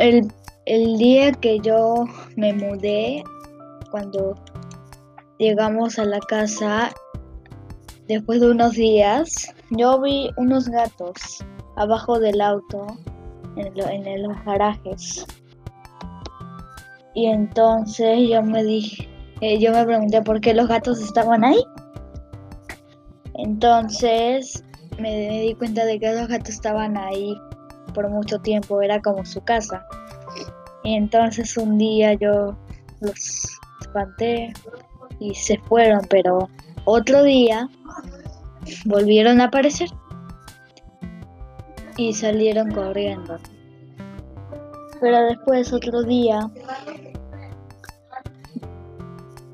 [0.00, 0.32] el,
[0.64, 2.06] el día que yo
[2.36, 3.22] me mudé,
[3.90, 4.34] cuando
[5.38, 6.90] llegamos a la casa,
[8.08, 11.44] después de unos días, yo vi unos gatos
[11.76, 12.86] abajo del auto,
[13.56, 15.26] en, en los garajes.
[17.14, 19.06] Y entonces yo me dije,
[19.42, 21.62] eh, yo me pregunté por qué los gatos estaban ahí.
[23.34, 24.64] Entonces
[24.98, 27.36] me, me di cuenta de que los gatos estaban ahí
[27.92, 29.86] por mucho tiempo, era como su casa.
[30.82, 32.56] Y entonces un día yo
[33.00, 34.52] los espanté
[35.18, 36.48] y se fueron, pero
[36.84, 37.68] otro día
[38.84, 39.88] volvieron a aparecer
[41.96, 43.38] y salieron corriendo.
[45.00, 46.50] Pero después otro día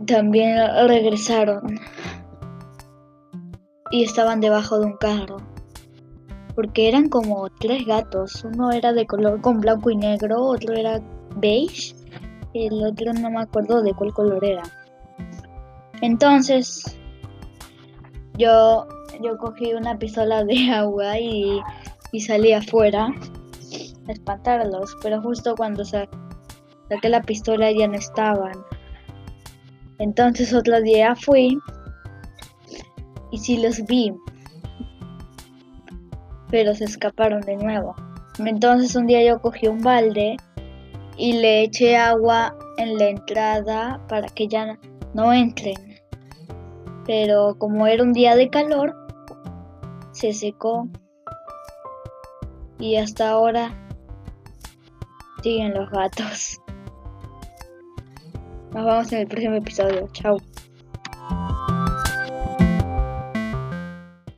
[0.07, 1.80] también regresaron
[3.91, 5.39] y estaban debajo de un carro.
[6.56, 8.42] Porque eran como tres gatos.
[8.45, 11.01] Uno era de color con blanco y negro, otro era
[11.37, 11.95] beige,
[12.54, 14.63] el otro no me acuerdo de cuál color era.
[16.01, 16.98] Entonces,
[18.38, 18.87] yo,
[19.23, 21.60] yo cogí una pistola de agua y,
[22.13, 23.09] y salí afuera
[24.09, 28.54] a espantarlos, pero justo cuando saqué la pistola ya no estaban.
[29.98, 31.59] Entonces otro día fui
[33.32, 34.13] y sí los vi,
[36.57, 37.95] pero se escaparon de nuevo.
[38.38, 40.38] Entonces un día yo cogí un balde
[41.18, 44.79] y le eché agua en la entrada para que ya
[45.13, 45.76] no entren.
[47.04, 48.96] Pero como era un día de calor,
[50.13, 50.88] se secó.
[52.79, 53.74] Y hasta ahora
[55.43, 56.59] siguen los gatos.
[58.73, 60.09] Nos vemos en el próximo episodio.
[60.15, 60.38] Chao.